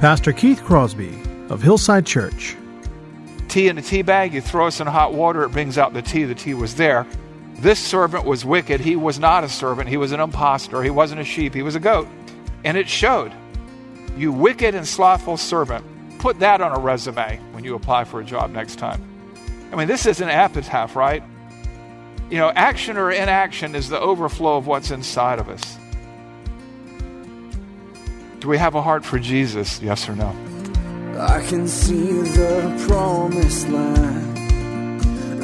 [0.00, 1.18] Pastor Keith Crosby
[1.48, 2.54] of Hillside Church.
[3.48, 6.02] Tea in a tea bag, you throw us in hot water, it brings out the
[6.02, 6.24] tea.
[6.24, 7.06] The tea was there.
[7.54, 8.82] This servant was wicked.
[8.82, 9.88] He was not a servant.
[9.88, 10.82] He was an impostor.
[10.82, 11.54] He wasn't a sheep.
[11.54, 12.08] He was a goat.
[12.62, 13.32] And it showed.
[14.18, 15.82] You wicked and slothful servant.
[16.18, 19.02] Put that on a resume when you apply for a job next time.
[19.72, 21.22] I mean, this is an epitaph, right?
[22.28, 25.75] You know, action or inaction is the overflow of what's inside of us.
[28.46, 29.82] Do we have a heart for Jesus?
[29.82, 30.28] Yes or no?
[31.18, 34.36] I can see the promised land,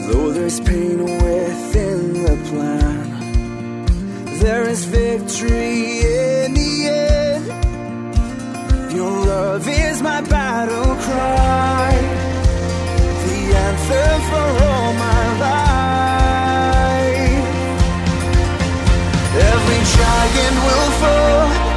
[0.06, 3.08] though there's pain within the plan.
[4.38, 7.44] There is victory in the end.
[8.94, 11.90] Your love is my battle cry,
[13.26, 15.82] the anthem for all my life.
[19.50, 21.71] Every giant will fall,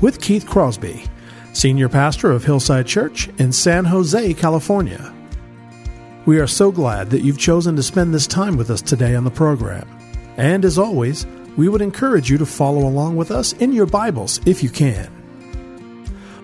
[0.00, 1.04] with Keith Crosby,
[1.52, 5.14] Senior Pastor of Hillside Church in San Jose, California.
[6.26, 9.24] We are so glad that you've chosen to spend this time with us today on
[9.24, 9.88] the program.
[10.36, 11.26] And as always,
[11.56, 15.10] we would encourage you to follow along with us in your Bibles if you can.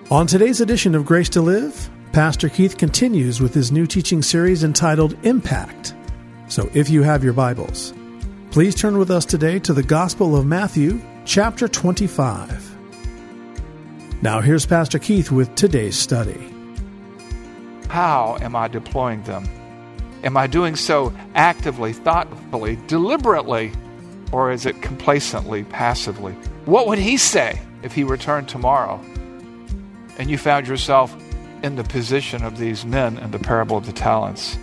[0.09, 4.63] On today's edition of Grace to Live, Pastor Keith continues with his new teaching series
[4.63, 5.93] entitled Impact.
[6.47, 7.93] So if you have your Bibles,
[8.51, 12.80] please turn with us today to the Gospel of Matthew, chapter 25.
[14.23, 16.53] Now here's Pastor Keith with today's study.
[17.87, 19.49] How am I deploying them?
[20.23, 23.71] Am I doing so actively, thoughtfully, deliberately,
[24.31, 26.33] or is it complacently, passively?
[26.65, 29.03] What would he say if he returned tomorrow
[30.19, 31.15] and you found yourself
[31.63, 34.55] in the position of these men in the parable of the talents?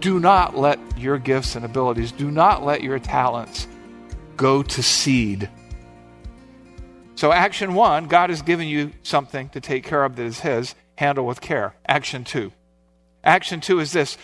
[0.00, 3.68] Do not let your gifts and abilities, do not let your talents
[4.36, 5.48] go to seed.
[7.18, 10.76] So, action one, God has given you something to take care of that is His,
[10.94, 11.74] handle with care.
[11.84, 12.52] Action two.
[13.24, 14.16] Action two is this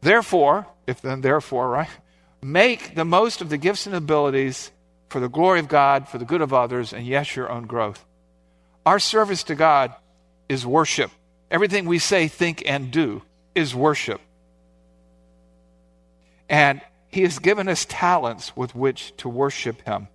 [0.00, 1.90] Therefore, if then therefore, right?
[2.40, 4.70] Make the most of the gifts and abilities
[5.10, 8.02] for the glory of God, for the good of others, and yes, your own growth.
[8.86, 9.92] Our service to God
[10.48, 11.10] is worship.
[11.50, 13.20] Everything we say, think, and do
[13.54, 14.22] is worship.
[16.48, 20.08] And He has given us talents with which to worship Him.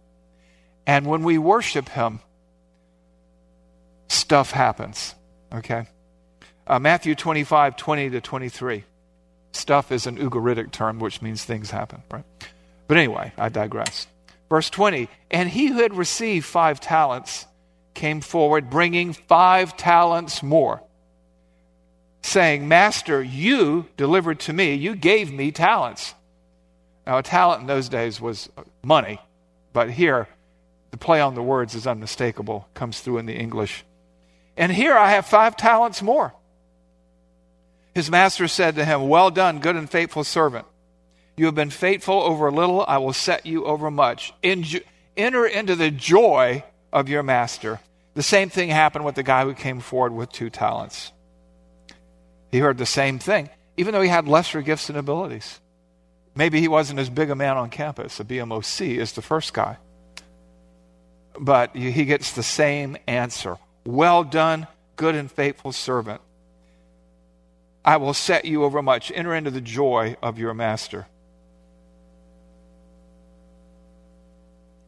[0.85, 2.19] And when we worship Him,
[4.07, 5.15] stuff happens.
[5.53, 5.87] Okay?
[6.65, 8.83] Uh, Matthew 25, 20 to 23.
[9.51, 12.23] Stuff is an Ugaritic term, which means things happen, right?
[12.87, 14.07] But anyway, I digress.
[14.49, 17.45] Verse 20 And he who had received five talents
[17.93, 20.81] came forward, bringing five talents more,
[22.21, 26.15] saying, Master, you delivered to me, you gave me talents.
[27.05, 28.49] Now, a talent in those days was
[28.83, 29.19] money,
[29.73, 30.27] but here,
[30.93, 33.83] the play on the words is unmistakable, comes through in the English.
[34.55, 36.35] And here I have five talents more.
[37.95, 40.67] His master said to him, Well done, good and faithful servant.
[41.35, 44.33] You have been faithful over a little, I will set you over much.
[44.43, 47.79] Enter into the joy of your master.
[48.13, 51.11] The same thing happened with the guy who came forward with two talents.
[52.51, 55.59] He heard the same thing, even though he had lesser gifts and abilities.
[56.35, 59.77] Maybe he wasn't as big a man on campus, a BMOC, as the first guy.
[61.39, 66.21] But he gets the same answer Well done, good and faithful servant.
[67.85, 69.11] I will set you over much.
[69.13, 71.07] Enter into the joy of your master.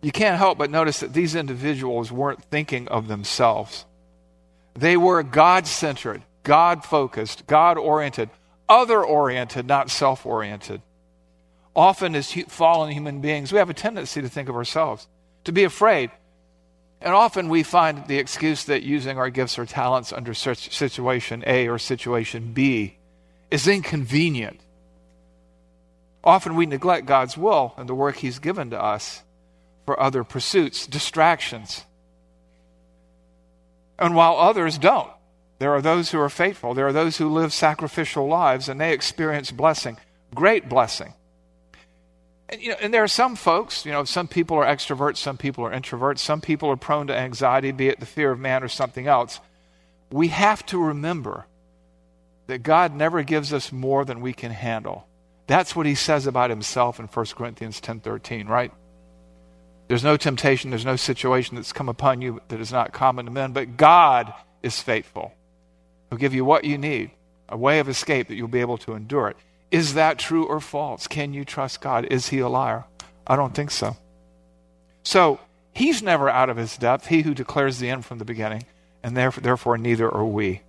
[0.02, 3.86] You can't help but notice that these individuals weren't thinking of themselves.
[4.76, 8.30] They were God centered, God focused, God oriented,
[8.70, 10.82] other oriented, not self oriented.
[11.76, 15.08] Often, as fallen human beings, we have a tendency to think of ourselves,
[15.44, 16.12] to be afraid.
[17.02, 21.68] And often we find the excuse that using our gifts or talents under situation A
[21.68, 22.98] or situation B
[23.52, 24.60] is inconvenient.
[26.24, 29.22] Often we neglect God's will and the work He's given to us
[29.86, 31.86] for other pursuits, distractions.
[34.00, 35.12] And while others don't,
[35.60, 36.74] there are those who are faithful.
[36.74, 39.98] There are those who live sacrificial lives and they experience blessing,
[40.34, 41.14] great blessing.
[42.50, 45.38] And, you know, and there are some folks, you know, some people are extroverts, some
[45.38, 48.64] people are introverts, some people are prone to anxiety, be it the fear of man
[48.64, 49.40] or something else.
[50.12, 51.48] We have to remember
[52.48, 55.08] that God never gives us more than we can handle.
[55.48, 58.72] That's what he says about himself in 1 Corinthians 10:13, right?
[59.88, 63.32] There's no temptation, there's no situation that's come upon you that is not common to
[63.32, 64.34] men, but God
[64.64, 65.34] is faithful.
[66.10, 67.12] He'll give you what you need,
[67.50, 69.38] a way of escape that you'll be able to endure it.
[69.76, 71.06] Is that true or false?
[71.06, 72.06] Can you trust God?
[72.10, 72.86] Is he a liar?
[73.28, 73.98] I don't think so.
[75.04, 75.40] So,
[75.74, 78.64] he's never out of his depth, he who declares the end from the beginning,
[79.04, 80.62] and therefore, therefore neither are we.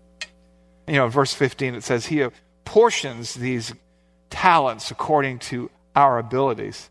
[0.88, 2.26] You know, verse 15 it says, He
[2.64, 3.72] portions these
[4.28, 6.90] talents according to our abilities.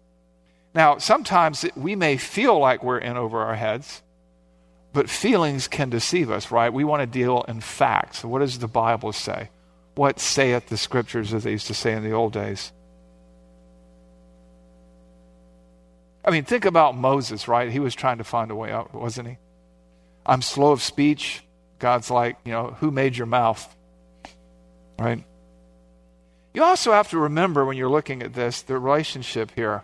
[0.74, 4.02] Now, sometimes we may feel like we're in over our heads,
[4.94, 6.72] but feelings can deceive us, right?
[6.72, 8.24] We want to deal in facts.
[8.24, 9.50] What does the Bible say?
[9.96, 12.72] What saith the scriptures, as they used to say in the old days?
[16.24, 17.72] I mean, think about Moses, right?
[17.72, 19.38] He was trying to find a way out, wasn't he?
[20.26, 21.44] I'm slow of speech.
[21.78, 23.74] God's like, you know, who made your mouth?
[24.98, 25.24] Right?
[26.54, 29.84] You also have to remember when you're looking at this, the relationship here.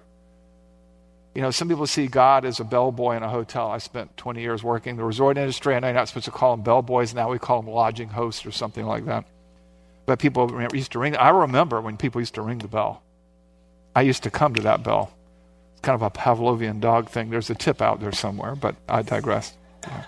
[1.35, 3.69] You know, some people see God as a bellboy in a hotel.
[3.69, 5.75] I spent 20 years working the resort industry.
[5.75, 7.13] And I know you're not supposed to call them bellboys.
[7.13, 9.25] Now we call them lodging hosts or something like that.
[10.05, 11.15] But people used to ring.
[11.15, 13.03] I remember when people used to ring the bell.
[13.95, 15.13] I used to come to that bell.
[15.73, 17.29] It's kind of a Pavlovian dog thing.
[17.29, 19.53] There's a tip out there somewhere, but I digress.
[19.83, 20.03] Yeah.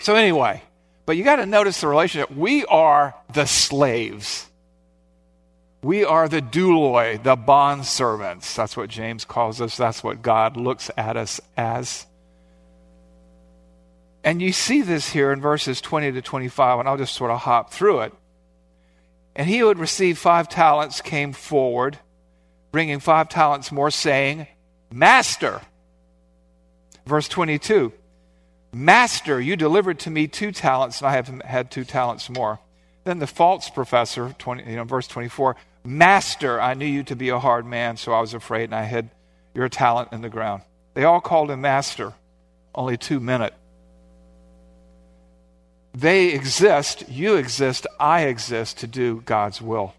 [0.00, 0.62] So, anyway,
[1.04, 2.30] but you got to notice the relationship.
[2.30, 4.46] We are the slaves.
[5.82, 8.54] We are the douloi, the bond servants.
[8.54, 9.76] That's what James calls us.
[9.76, 12.06] That's what God looks at us as.
[14.22, 17.40] And you see this here in verses 20 to 25, and I'll just sort of
[17.40, 18.12] hop through it.
[19.34, 21.98] And he who had received five talents came forward,
[22.72, 24.46] bringing five talents more, saying,
[24.92, 25.60] Master.
[27.06, 27.92] Verse 22
[28.72, 32.60] Master, you delivered to me two talents, and I have had two talents more.
[33.04, 37.30] Then the false professor, 20, you know, verse 24, Master, I knew you to be
[37.30, 39.10] a hard man, so I was afraid, and I hid
[39.54, 40.62] your talent in the ground.
[40.94, 42.12] They all called him Master,
[42.74, 43.54] only two minute.
[45.94, 49.94] They exist, you exist, I exist to do God's will.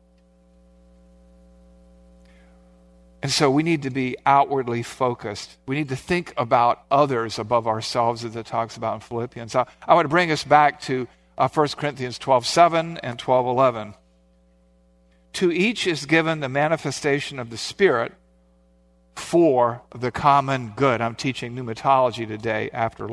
[3.22, 5.58] And so we need to be outwardly focused.
[5.68, 9.54] We need to think about others above ourselves, as it talks about in Philippians.
[9.56, 11.08] I, I want to bring us back to
[11.38, 13.94] uh, 1 Corinthians 12 7 and 12 11.
[15.34, 18.14] To each is given the manifestation of the Spirit
[19.16, 21.00] for the common good.
[21.00, 23.08] I'm teaching pneumatology today after,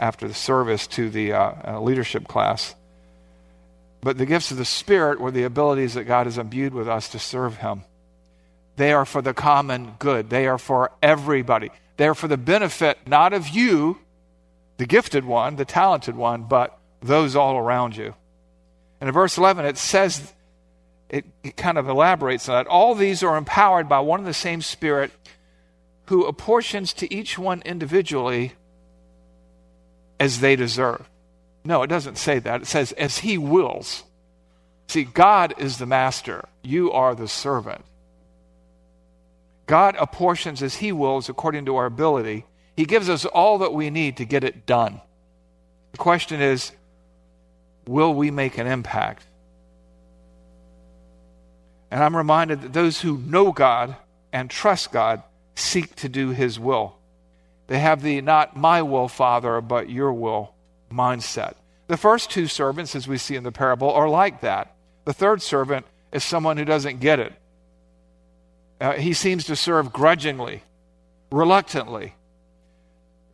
[0.00, 2.74] after the service to the uh, uh, leadership class.
[4.00, 7.10] But the gifts of the Spirit were the abilities that God has imbued with us
[7.10, 7.84] to serve Him.
[8.76, 11.70] They are for the common good, they are for everybody.
[11.98, 13.98] They are for the benefit not of you,
[14.78, 18.14] the gifted one, the talented one, but those all around you.
[19.00, 20.32] And in verse 11, it says,
[21.10, 22.70] it, it kind of elaborates on that.
[22.70, 25.10] All these are empowered by one and the same Spirit
[26.06, 28.54] who apportions to each one individually
[30.20, 31.08] as they deserve.
[31.64, 32.62] No, it doesn't say that.
[32.62, 34.04] It says, as he wills.
[34.86, 37.84] See, God is the master, you are the servant.
[39.66, 42.44] God apportions as he wills according to our ability.
[42.76, 45.00] He gives us all that we need to get it done.
[45.92, 46.72] The question is,
[47.86, 49.24] will we make an impact?
[51.90, 53.96] And I'm reminded that those who know God
[54.32, 55.22] and trust God
[55.54, 56.96] seek to do His will.
[57.70, 60.52] They have the not my will, Father, but your will
[60.92, 61.54] mindset.
[61.86, 64.74] The first two servants, as we see in the parable, are like that.
[65.04, 67.32] The third servant is someone who doesn't get it.
[68.80, 70.64] Uh, he seems to serve grudgingly,
[71.30, 72.14] reluctantly.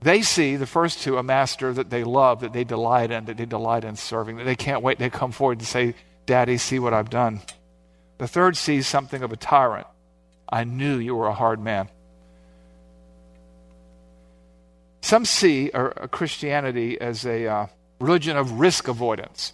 [0.02, 3.38] They see, the first two, a master that they love, that they delight in, that
[3.38, 4.98] they delight in serving, that they can't wait.
[4.98, 5.94] They come forward and say,
[6.26, 7.40] Daddy, see what I've done.
[8.18, 9.86] The third sees something of a tyrant.
[10.46, 11.88] I knew you were a hard man.
[15.06, 15.70] Some see
[16.10, 17.66] Christianity as a uh,
[18.00, 19.52] religion of risk avoidance.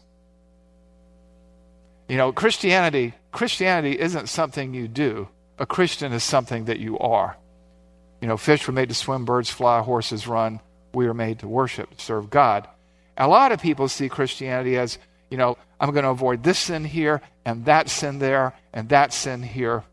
[2.09, 5.29] You know, Christianity Christianity isn't something you do.
[5.59, 7.37] A Christian is something that you are.
[8.23, 10.59] You know, fish were made to swim, birds fly, horses run.
[10.95, 12.67] We are made to worship, serve God.
[13.19, 14.97] A lot of people see Christianity as,
[15.29, 19.13] you know, I'm going to avoid this sin here and that sin there and that
[19.13, 19.85] sin here.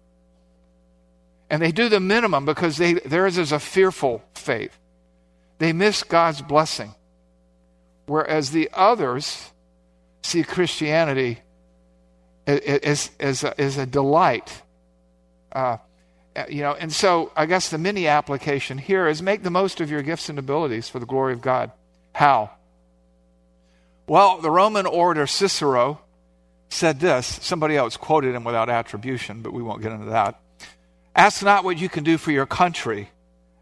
[1.49, 4.79] And they do the minimum because they, theirs is a fearful faith.
[5.59, 6.95] They miss God's blessing.
[8.07, 9.51] Whereas the others
[10.23, 11.39] see Christianity
[12.47, 14.63] as, as, a, as a delight.
[15.51, 15.77] Uh,
[16.47, 19.91] you know, and so I guess the mini application here is make the most of
[19.91, 21.71] your gifts and abilities for the glory of God.
[22.13, 22.51] How?
[24.07, 26.01] Well, the Roman orator Cicero
[26.69, 27.27] said this.
[27.41, 30.39] Somebody else quoted him without attribution, but we won't get into that.
[31.15, 33.09] Ask not what you can do for your country.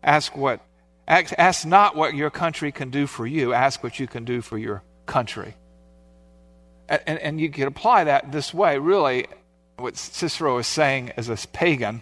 [0.04, 0.62] Ask what
[1.07, 3.53] ask, not what your country can do for you.
[3.53, 5.55] Ask what you can do for your country.
[6.89, 9.27] And, and, you can apply that this way, really,
[9.75, 12.01] what Cicero is saying as a pagan,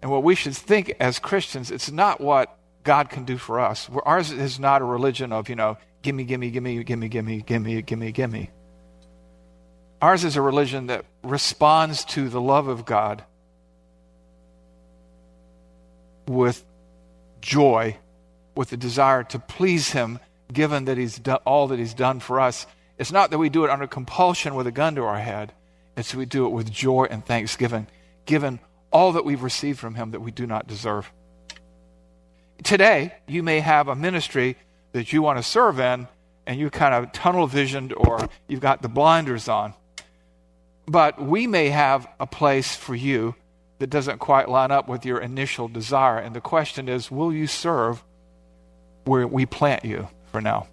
[0.00, 3.90] and what we should think as Christians, it's not what God can do for us.
[4.04, 8.12] Ours is not a religion of, you know, gimme, gimme, gimme, gimme, gimme, gimme, gimme,
[8.12, 8.50] gimme.
[10.00, 13.24] Ours is a religion that responds to the love of God
[16.28, 16.64] with
[17.46, 17.96] joy,
[18.56, 20.18] with the desire to please Him,
[20.52, 22.66] given that He's done all that He's done for us.
[22.98, 25.52] It's not that we do it under compulsion with a gun to our head,
[25.96, 27.86] it's we do it with joy and thanksgiving,
[28.26, 28.58] given
[28.92, 31.10] all that we've received from Him that we do not deserve.
[32.64, 34.56] Today, you may have a ministry
[34.92, 36.08] that you want to serve in,
[36.46, 39.74] and you kind of tunnel visioned or you've got the blinders on.
[40.86, 43.34] But we may have a place for you
[43.78, 46.18] that doesn't quite line up with your initial desire.
[46.18, 48.02] And the question is will you serve
[49.04, 50.68] where we plant you for now?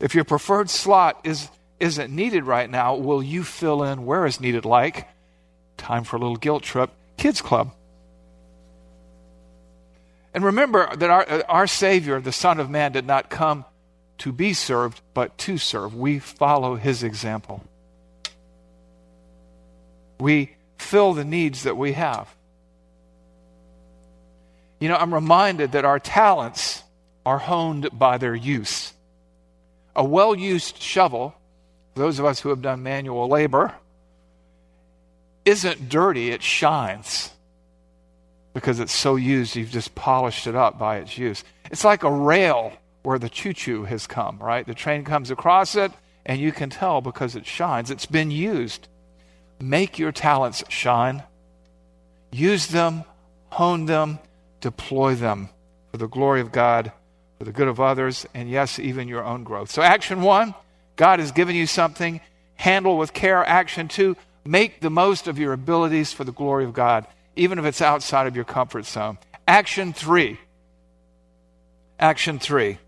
[0.00, 1.48] If your preferred slot is,
[1.78, 5.08] isn't needed right now, will you fill in where is needed, like
[5.76, 7.72] time for a little guilt trip, kids club?
[10.34, 13.64] And remember that our, our Savior, the Son of Man, did not come
[14.18, 15.94] to be served, but to serve.
[15.94, 17.62] We follow his example.
[20.22, 22.32] We fill the needs that we have.
[24.78, 26.84] You know, I'm reminded that our talents
[27.26, 28.92] are honed by their use.
[29.96, 31.34] A well used shovel,
[31.96, 33.74] those of us who have done manual labor,
[35.44, 37.30] isn't dirty, it shines
[38.54, 41.42] because it's so used, you've just polished it up by its use.
[41.68, 44.64] It's like a rail where the choo choo has come, right?
[44.64, 45.90] The train comes across it,
[46.24, 47.90] and you can tell because it shines.
[47.90, 48.86] It's been used.
[49.62, 51.22] Make your talents shine.
[52.32, 53.04] Use them,
[53.50, 54.18] hone them,
[54.60, 55.50] deploy them
[55.92, 56.90] for the glory of God,
[57.38, 59.70] for the good of others, and yes, even your own growth.
[59.70, 60.56] So, action one
[60.96, 62.20] God has given you something,
[62.56, 63.46] handle with care.
[63.46, 67.64] Action two make the most of your abilities for the glory of God, even if
[67.64, 69.16] it's outside of your comfort zone.
[69.46, 70.40] Action three.
[72.00, 72.78] Action three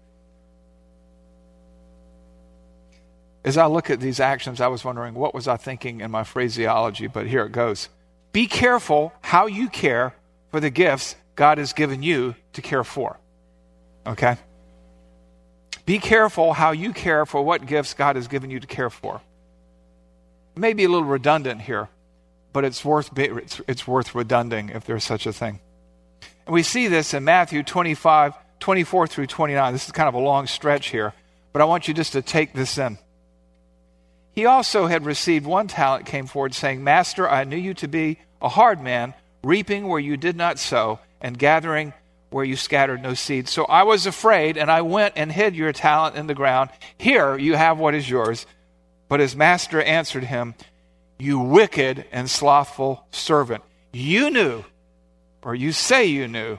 [3.45, 6.25] As I look at these actions, I was wondering what was I thinking in my
[6.25, 7.91] phraseology, but here it goes.
[8.33, 10.15] Be careful how you care
[10.51, 13.19] for the gifts God has given you to care for.
[14.07, 14.37] Okay?
[15.85, 19.21] Be careful how you care for what gifts God has given you to care for.
[20.57, 21.89] It may be a little redundant here,
[22.53, 25.61] but it's worth, it's, it's worth redunding if there's such a thing.
[26.47, 29.73] And we see this in Matthew 25, 24 through 29.
[29.73, 31.13] This is kind of a long stretch here,
[31.53, 32.99] but I want you just to take this in.
[34.35, 38.19] He also had received one talent, came forward, saying, Master, I knew you to be
[38.43, 41.93] a hard man, reaping where you did not sow, and gathering
[42.31, 43.49] where you scattered no seed.
[43.49, 46.71] So I was afraid, and I went and hid your talent in the ground.
[46.99, 48.45] Here you have what is yours.
[49.09, 50.55] But his master answered him,
[51.17, 53.63] You wicked and slothful servant.
[53.93, 54.65] You knew,
[55.43, 56.59] or you say you knew,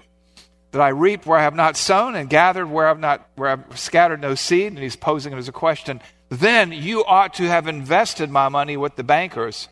[0.72, 3.80] that I reaped where I have not sown and gathered where I've not where I've
[3.80, 4.72] scattered no seed.
[4.74, 6.02] And he's posing it as a question.
[6.30, 9.70] Then you ought to have invested my money with the bankers,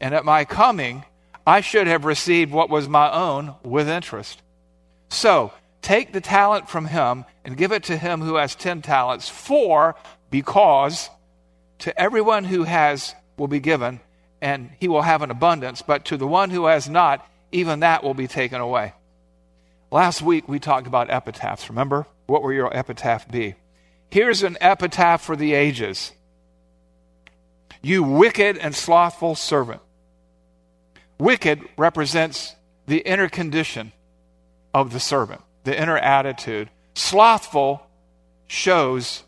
[0.00, 1.04] and at my coming,
[1.46, 4.42] I should have received what was my own with interest.
[5.08, 5.52] So,
[5.82, 9.94] take the talent from him and give it to him who has ten talents, for
[10.30, 11.10] because
[11.80, 14.00] to everyone who has will be given,
[14.40, 18.02] and he will have an abundance, but to the one who has not, even that
[18.02, 18.94] will be taken away.
[19.90, 22.06] Last week we talked about epitaphs, remember?
[22.26, 23.56] What will your epitaph be?
[24.10, 26.12] Here's an epitaph for the ages
[27.82, 29.80] You wicked and slothful servant.
[31.18, 32.54] Wicked represents
[32.86, 33.92] the inner condition
[34.72, 36.70] of the servant, the inner attitude.
[36.94, 37.86] Slothful
[38.46, 39.22] shows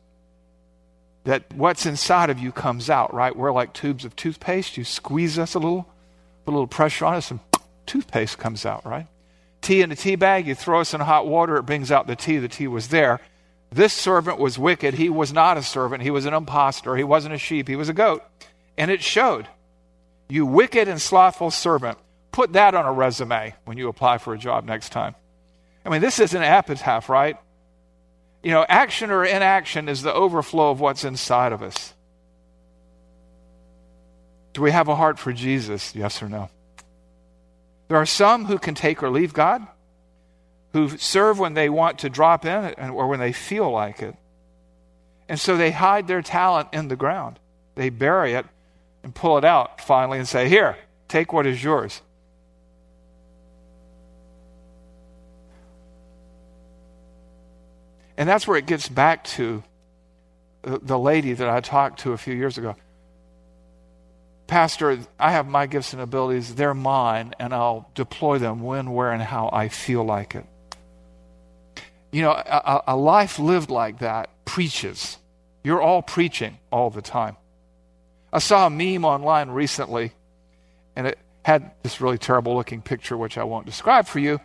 [1.25, 3.37] that what's inside of you comes out, right?
[3.37, 4.77] We're like tubes of toothpaste.
[4.77, 5.89] You squeeze us a little,
[6.45, 7.41] put a little pressure on us, and
[7.87, 9.07] toothpaste comes out, right?
[9.63, 12.17] tea in a tea bag, you throw us in hot water, it brings out the
[12.17, 12.39] tea.
[12.39, 13.21] The tea was there.
[13.73, 14.95] This servant was wicked.
[14.95, 16.03] He was not a servant.
[16.03, 16.95] He was an impostor.
[16.95, 17.69] He wasn't a sheep.
[17.69, 18.23] He was a goat.
[18.77, 19.49] And it showed.
[20.29, 21.97] You wicked and slothful servant.
[22.33, 25.15] Put that on a resume when you apply for a job next time.
[25.87, 27.37] I mean, this is an epitaph, right?
[28.43, 31.95] You know, action or inaction is the overflow of what's inside of us.
[34.53, 35.95] Do we have a heart for Jesus?
[35.95, 36.51] Yes or no?
[37.89, 39.67] There are some who can take or leave God,
[40.73, 44.17] who serve when they want to drop in or when they feel like it.
[45.29, 47.39] And so they hide their talent in the ground.
[47.75, 48.47] They bury it
[49.03, 50.77] and pull it out finally and say, Here,
[51.09, 52.03] take what is yours.
[58.17, 59.63] And that's where it gets back to
[60.63, 62.77] the lady that I talked to a few years ago.
[64.47, 69.11] Pastor, I have my gifts and abilities, they're mine, and I'll deploy them when, where,
[69.11, 70.45] and how I feel like it.
[72.13, 75.19] You know, a, a life lived like that preaches.
[75.65, 77.37] You're all preaching all the time.
[78.33, 80.13] I saw a meme online recently,
[80.95, 84.41] and it had this really terrible looking picture, which I won't describe for you.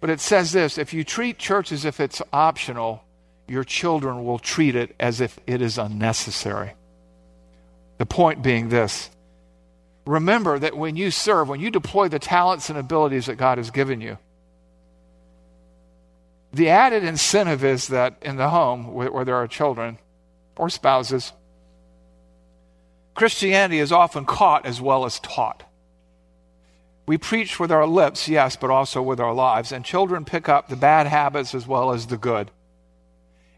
[0.00, 3.04] But it says this if you treat church as if it's optional,
[3.46, 6.72] your children will treat it as if it is unnecessary.
[7.98, 9.10] The point being this
[10.04, 13.70] remember that when you serve, when you deploy the talents and abilities that God has
[13.70, 14.18] given you,
[16.52, 19.98] the added incentive is that in the home where, where there are children
[20.56, 21.32] or spouses,
[23.14, 25.64] Christianity is often caught as well as taught.
[27.06, 30.68] We preach with our lips, yes, but also with our lives, and children pick up
[30.68, 32.50] the bad habits as well as the good.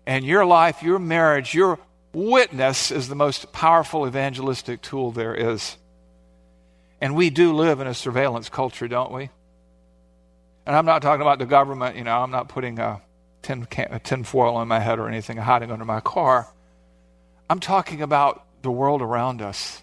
[0.07, 1.79] And your life, your marriage, your
[2.13, 5.77] witness is the most powerful evangelistic tool there is.
[7.01, 9.31] And we do live in a surveillance culture, don't we?
[10.67, 13.03] And I'm not talking about the government, you know, I'm not putting a
[13.43, 16.49] tin, can, a tin foil on my head or anything, hiding under my car.
[17.51, 19.83] I'm talking about the world around us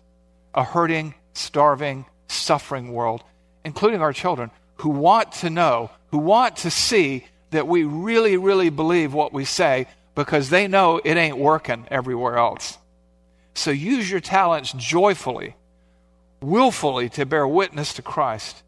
[0.54, 3.24] a hurting, starving, suffering world,
[3.63, 8.70] including our children, who want to know, who want to see that we really, really
[8.70, 12.78] believe what we say because they know it ain't working everywhere else.
[13.54, 15.56] So use your talents joyfully
[16.41, 18.63] willfully to bear witness to Christ.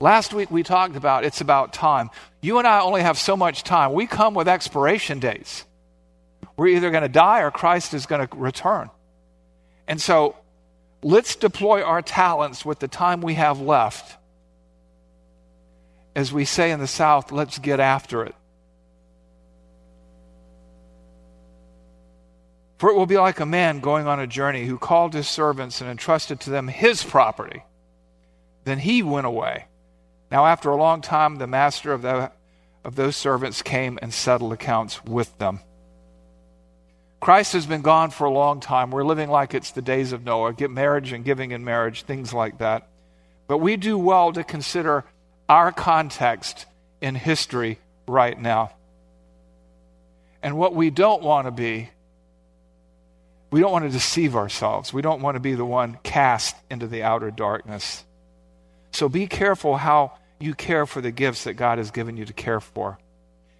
[0.00, 2.10] Last week we talked about it's about time.
[2.40, 3.92] You and I only have so much time.
[3.92, 5.66] We come with expiration dates.
[6.56, 8.90] We're either going to die or Christ is going to return.
[9.86, 10.36] And so
[11.02, 14.16] let's deploy our talents with the time we have left.
[16.16, 18.34] As we say in the South, let's get after it.
[22.78, 25.82] For it will be like a man going on a journey who called his servants
[25.82, 27.62] and entrusted to them his property.
[28.64, 29.66] Then he went away.
[30.30, 32.30] Now, after a long time, the master of, the,
[32.84, 35.60] of those servants came and settled accounts with them.
[37.20, 38.90] Christ has been gone for a long time.
[38.90, 42.32] We're living like it's the days of Noah, get marriage and giving in marriage, things
[42.32, 42.88] like that.
[43.46, 45.04] But we do well to consider
[45.48, 46.64] our context
[47.00, 48.72] in history right now.
[50.42, 51.90] And what we don't want to be
[53.50, 54.92] we don't want to deceive ourselves.
[54.92, 58.04] We don't want to be the one cast into the outer darkness.
[58.92, 62.32] So be careful how you care for the gifts that God has given you to
[62.32, 62.98] care for.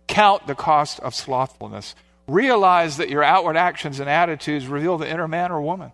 [0.09, 1.95] Count the cost of slothfulness.
[2.27, 5.93] Realize that your outward actions and attitudes reveal the inner man or woman.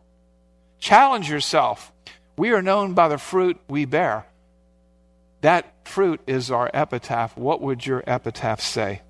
[0.78, 1.92] Challenge yourself.
[2.38, 4.26] We are known by the fruit we bear.
[5.40, 7.36] That fruit is our epitaph.
[7.36, 9.02] What would your epitaph say?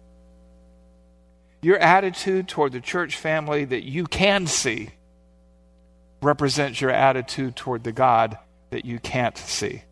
[1.63, 4.91] Your attitude toward the church family that you can see
[6.23, 8.39] represents your attitude toward the God
[8.71, 9.83] that you can't see.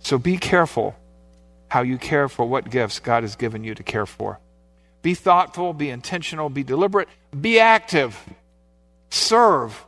[0.00, 0.96] So be careful
[1.68, 4.40] how you care for what gifts God has given you to care for.
[5.02, 7.08] Be thoughtful, be intentional, be deliberate,
[7.38, 8.18] be active,
[9.10, 9.84] serve.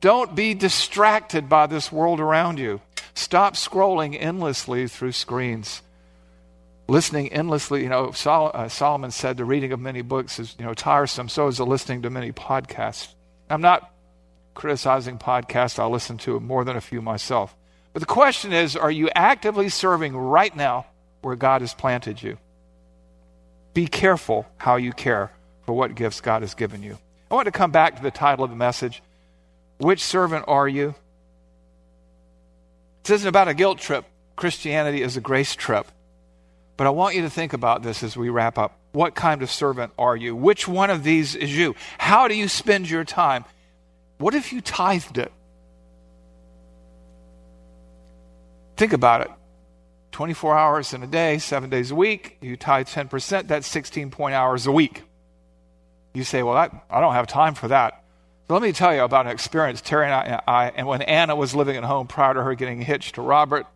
[0.00, 2.80] Don't be distracted by this world around you.
[3.14, 5.82] Stop scrolling endlessly through screens
[6.88, 7.82] listening endlessly.
[7.82, 11.28] You know, Sol- uh, Solomon said the reading of many books is you know tiresome.
[11.28, 13.14] So is the listening to many podcasts.
[13.48, 13.92] I'm not
[14.54, 15.78] criticizing podcasts.
[15.78, 17.54] I'll listen to more than a few myself.
[17.98, 20.86] But the question is, are you actively serving right now
[21.20, 22.38] where God has planted you?
[23.74, 25.32] Be careful how you care
[25.66, 26.96] for what gifts God has given you.
[27.28, 29.02] I want to come back to the title of the message.
[29.78, 30.94] Which servant are you?
[33.02, 34.04] This isn't about a guilt trip.
[34.36, 35.88] Christianity is a grace trip.
[36.76, 38.78] But I want you to think about this as we wrap up.
[38.92, 40.36] What kind of servant are you?
[40.36, 41.74] Which one of these is you?
[41.98, 43.44] How do you spend your time?
[44.18, 45.32] What if you tithed it?
[48.78, 49.30] Think about it.
[50.12, 52.38] 24 hours in a day, seven days a week.
[52.40, 55.02] You tie 10%, that's 16 point hours a week.
[56.14, 58.04] You say, well, I, I don't have time for that.
[58.46, 61.34] So let me tell you about an experience Terry and I, I, and when Anna
[61.34, 63.66] was living at home prior to her getting hitched to Robert,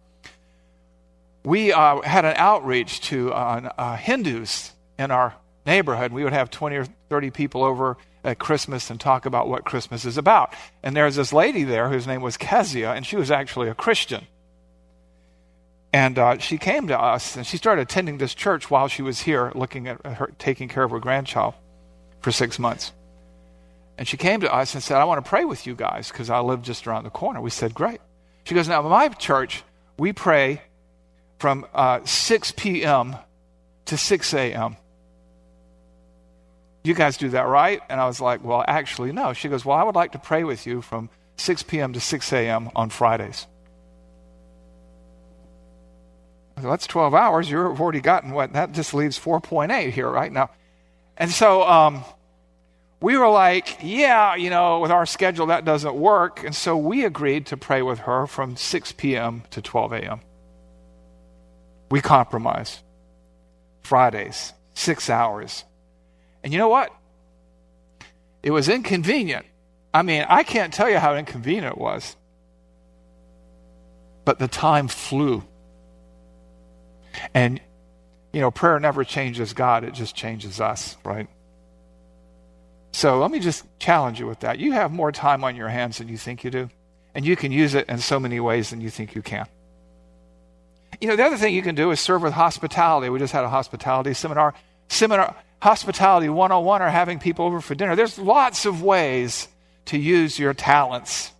[1.43, 5.35] we uh, had an outreach to uh, uh, Hindus in our
[5.67, 6.13] neighborhood.
[6.13, 10.05] We would have 20 or 30 people over at Christmas and talk about what Christmas
[10.05, 10.55] is about.
[10.81, 14.29] And there's this lady there whose name was Kezia, and she was actually a Christian.
[15.93, 19.21] And uh, she came to us, and she started attending this church while she was
[19.21, 21.55] here, looking at her, taking care of her grandchild
[22.21, 22.93] for six months.
[23.99, 26.31] And she came to us and said, I want to pray with you guys because
[26.31, 27.41] I live just around the corner.
[27.41, 28.01] We said, Great.
[28.45, 29.63] She goes, Now, my church,
[29.99, 30.63] we pray
[31.39, 33.17] from uh, 6 p.m.
[33.85, 34.77] to 6 a.m.
[36.85, 37.81] You guys do that, right?
[37.91, 39.35] And I was like, Well, actually, no.
[39.35, 41.93] She goes, Well, I would like to pray with you from 6 p.m.
[41.93, 42.71] to 6 a.m.
[42.75, 43.47] on Fridays.
[46.57, 47.51] That's 12 hours.
[47.51, 48.53] You've already gotten what?
[48.53, 50.31] That just leaves 4.8 here, right?
[50.31, 50.51] Now,
[51.17, 52.05] and so um,
[53.01, 56.45] we were like, yeah, you know, with our schedule, that doesn't work.
[56.45, 59.43] And so we agreed to pray with her from 6 p.m.
[59.51, 60.21] to 12 a.m.
[61.91, 62.81] We compromised.
[63.83, 65.65] Fridays, six hours.
[66.45, 66.93] And you know what?
[68.43, 69.47] It was inconvenient.
[69.93, 72.17] I mean, I can't tell you how inconvenient it was.
[74.25, 75.45] But the time flew.
[77.35, 77.61] And,
[78.33, 81.29] you know, prayer never changes God, it just changes us, right?
[82.93, 84.59] So let me just challenge you with that.
[84.59, 86.69] You have more time on your hands than you think you do,
[87.15, 89.47] and you can use it in so many ways than you think you can.
[91.01, 93.09] You know, the other thing you can do is serve with hospitality.
[93.09, 94.55] We just had a hospitality seminar.
[94.89, 97.95] Seminar Hospitality 101 or having people over for dinner.
[97.95, 99.47] There's lots of ways
[99.87, 101.33] to use your talents.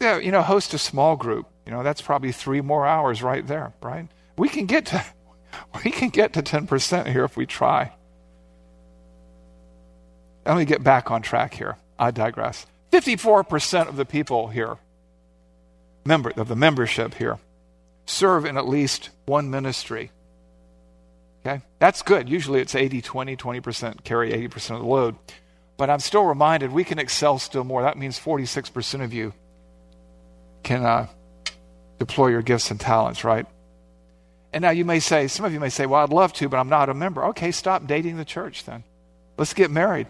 [0.00, 1.46] Yeah, you know, host a small group.
[1.66, 4.06] You know, that's probably three more hours right there, right?
[4.38, 5.04] We can get to
[5.84, 7.92] we can get to 10% here if we try.
[10.46, 11.76] Let me get back on track here.
[11.98, 12.66] I digress.
[12.92, 14.76] 54% of the people here,
[16.04, 17.38] member of the membership here,
[18.06, 20.12] serve in at least one ministry.
[21.44, 21.62] Okay?
[21.80, 22.28] That's good.
[22.28, 25.16] Usually it's 80 20, 20% carry 80% of the load.
[25.76, 27.82] But I'm still reminded we can excel still more.
[27.82, 29.34] That means 46% of you
[30.62, 31.08] can uh,
[31.98, 33.46] deploy your gifts and talents, right?
[34.52, 36.58] And now you may say, some of you may say, well, I'd love to, but
[36.58, 37.24] I'm not a member.
[37.26, 38.84] Okay, stop dating the church then.
[39.36, 40.06] Let's get married.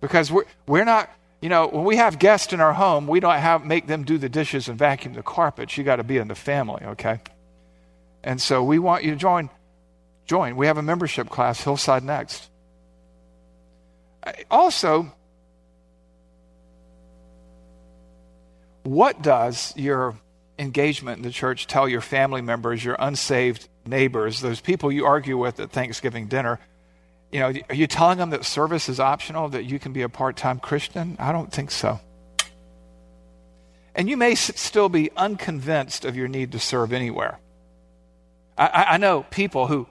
[0.00, 3.38] Because we're, we're not, you know, when we have guests in our home, we don't
[3.38, 5.76] have make them do the dishes and vacuum the carpet.
[5.76, 7.20] You got to be in the family, okay?
[8.22, 9.50] And so we want you to join
[10.26, 10.54] join.
[10.54, 12.48] We have a membership class, Hillside Next.
[14.48, 15.12] Also,
[18.84, 20.16] what does your
[20.60, 25.36] engagement in the church tell your family members, your unsaved neighbors, those people you argue
[25.36, 26.60] with at Thanksgiving dinner?
[27.32, 30.08] You know, are you telling them that service is optional, that you can be a
[30.08, 31.16] part time Christian?
[31.18, 32.00] I don't think so.
[33.94, 37.38] And you may still be unconvinced of your need to serve anywhere.
[38.56, 39.88] I, I know people who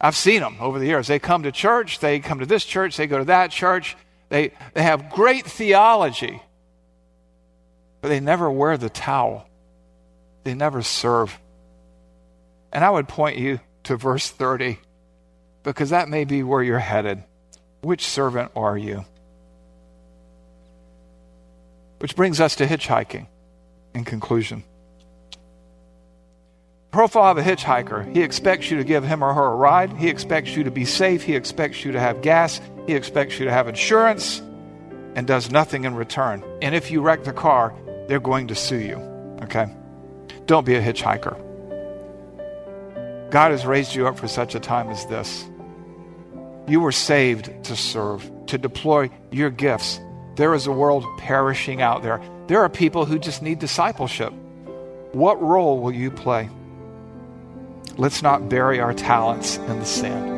[0.00, 1.06] I've seen them over the years.
[1.06, 3.96] They come to church, they come to this church, they go to that church.
[4.28, 6.42] They, they have great theology,
[8.02, 9.47] but they never wear the towel.
[10.48, 11.38] They never serve.
[12.72, 14.78] And I would point you to verse 30
[15.62, 17.22] because that may be where you're headed.
[17.82, 19.04] Which servant are you?
[21.98, 23.26] Which brings us to hitchhiking
[23.92, 24.64] in conclusion
[26.92, 28.10] profile of a hitchhiker.
[28.14, 29.92] He expects you to give him or her a ride.
[29.92, 31.22] He expects you to be safe.
[31.22, 32.58] He expects you to have gas.
[32.86, 34.40] He expects you to have insurance
[35.14, 36.42] and does nothing in return.
[36.62, 37.74] And if you wreck the car,
[38.08, 38.96] they're going to sue you.
[39.42, 39.66] Okay?
[40.48, 41.36] Don't be a hitchhiker.
[43.30, 45.46] God has raised you up for such a time as this.
[46.66, 50.00] You were saved to serve, to deploy your gifts.
[50.36, 52.22] There is a world perishing out there.
[52.46, 54.32] There are people who just need discipleship.
[55.12, 56.48] What role will you play?
[57.98, 60.37] Let's not bury our talents in the sand.